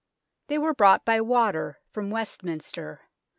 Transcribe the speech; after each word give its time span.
They 0.47 0.57
were 0.57 0.73
brought 0.73 1.05
by 1.05 1.21
water 1.21 1.77
from 1.91 2.09
Westminster. 2.09 3.01